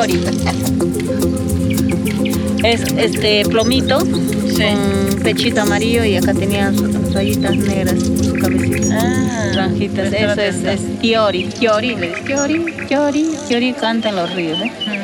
Chori. 0.00 0.18
Es 2.64 2.80
este 2.96 3.44
plomito 3.44 4.00
sí. 4.00 4.62
con 4.62 5.22
pechito 5.22 5.60
amarillo 5.60 6.04
y 6.04 6.16
acá 6.16 6.32
tenía 6.32 6.72
rayitas 7.12 7.56
negras 7.56 7.94
en 7.94 8.24
su 8.24 8.34
cabecita. 8.34 8.98
Ah, 8.98 9.52
Ranjitas. 9.54 10.12
Eso 10.12 10.40
es, 10.40 10.64
es, 10.64 11.00
tiori. 11.00 11.44
Tiori, 11.48 11.96
tiori, 12.24 12.64
tiori, 12.88 13.30
tiori, 13.46 13.72
canta 13.74 14.08
en 14.08 14.16
los 14.16 14.34
ríos. 14.34 14.58
¿eh? 14.60 14.72
Mm. 14.86 14.99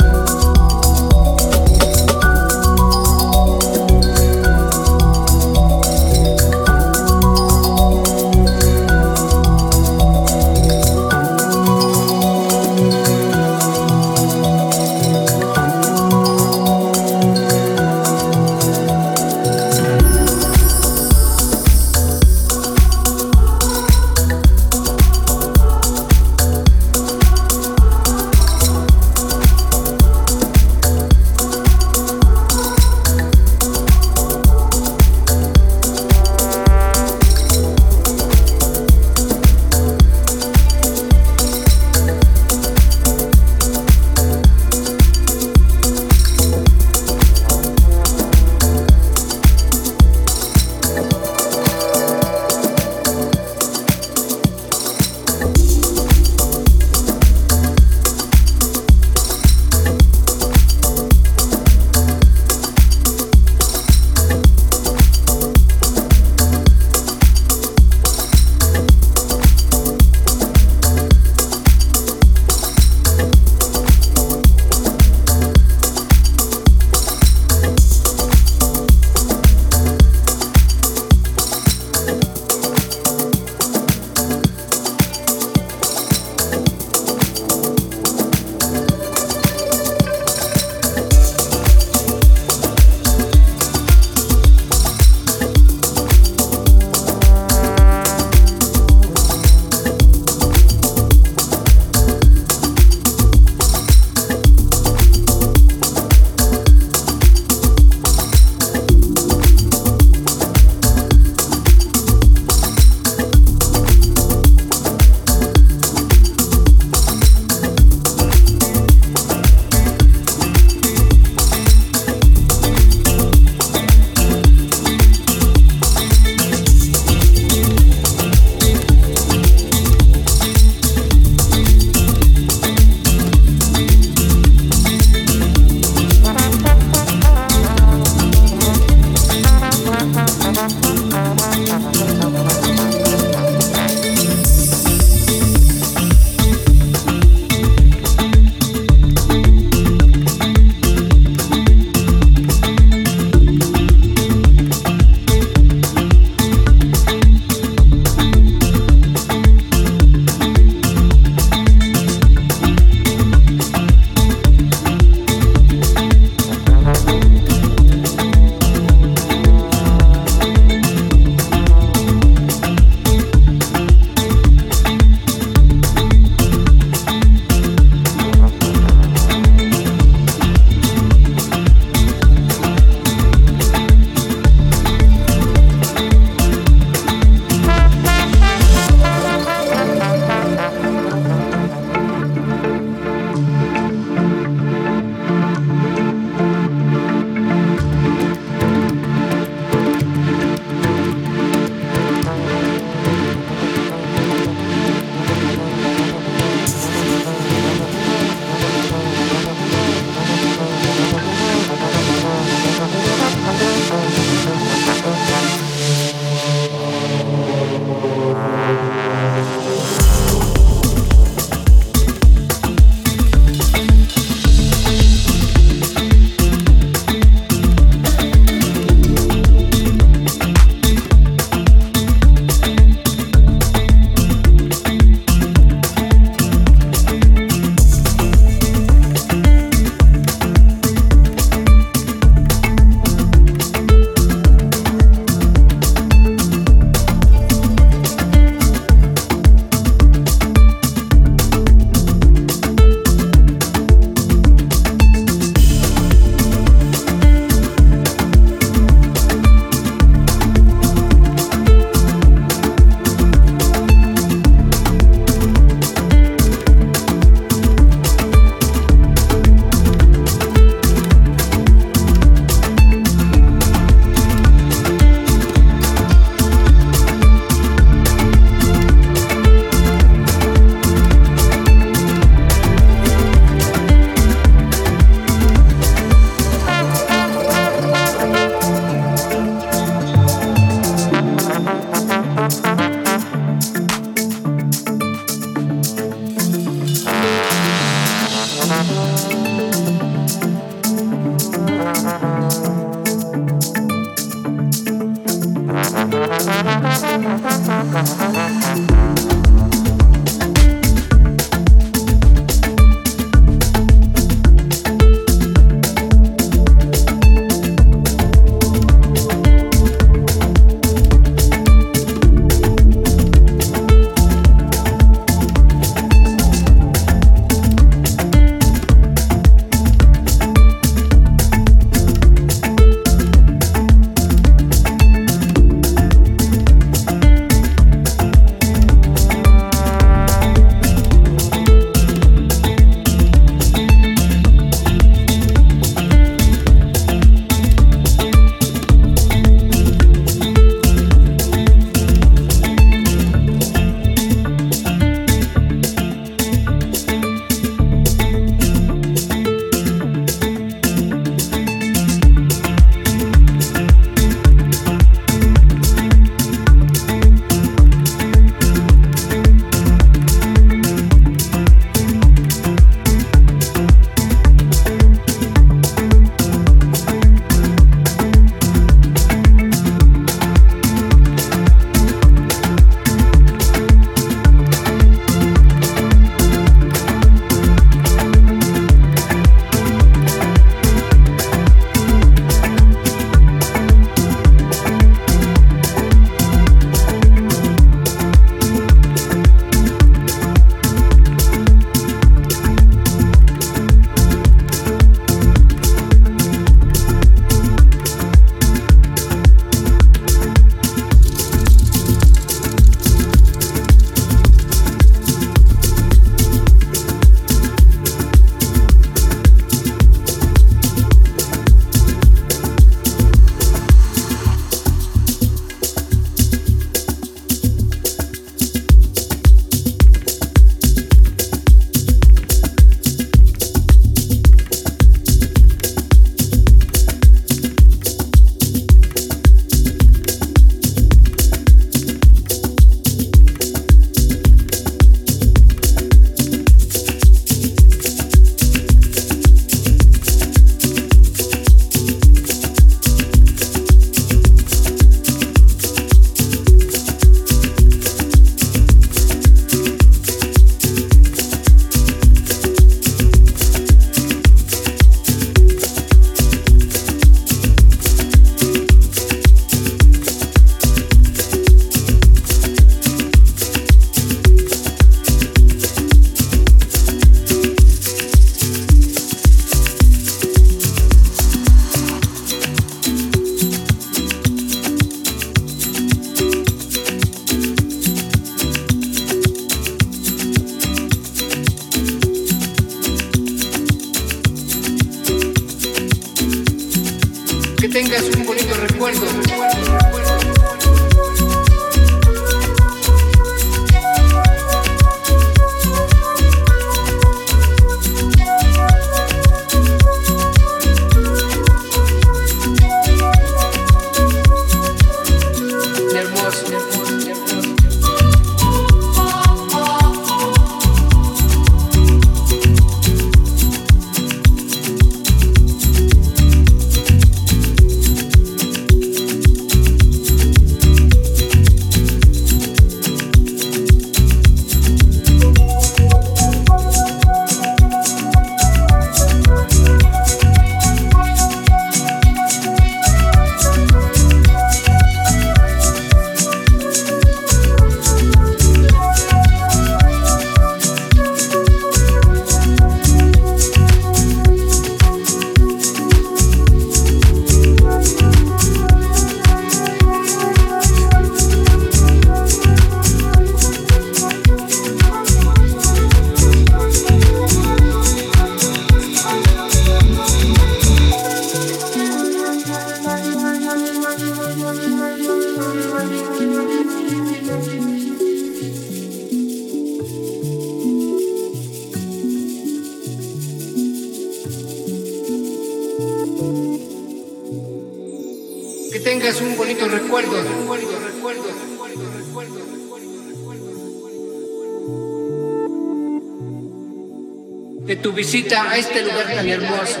Visita 598.12 598.70
a 598.70 598.78
este 598.78 599.02
lugar 599.02 599.26
tan 599.34 599.48
hermoso. 599.48 600.00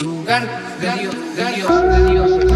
Lugar 0.00 0.48
de 0.80 0.90
de 0.90 1.34
de 1.36 1.52
Dios, 1.56 1.68
de 1.68 2.12
Dios, 2.12 2.30
de 2.30 2.44
Dios. 2.44 2.53